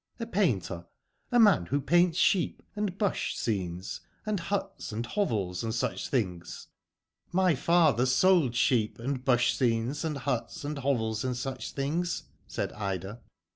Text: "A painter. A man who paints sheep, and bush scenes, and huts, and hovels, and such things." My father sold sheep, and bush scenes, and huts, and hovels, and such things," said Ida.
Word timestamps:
"A 0.19 0.25
painter. 0.25 0.87
A 1.31 1.37
man 1.39 1.67
who 1.67 1.79
paints 1.79 2.17
sheep, 2.17 2.63
and 2.75 2.97
bush 2.97 3.35
scenes, 3.35 4.01
and 4.25 4.39
huts, 4.39 4.91
and 4.91 5.05
hovels, 5.05 5.63
and 5.63 5.75
such 5.75 6.09
things." 6.09 6.69
My 7.31 7.53
father 7.53 8.07
sold 8.07 8.55
sheep, 8.55 8.97
and 8.97 9.23
bush 9.23 9.53
scenes, 9.53 10.03
and 10.03 10.17
huts, 10.17 10.63
and 10.63 10.79
hovels, 10.79 11.23
and 11.23 11.37
such 11.37 11.73
things," 11.73 12.23
said 12.47 12.73
Ida. 12.73 13.21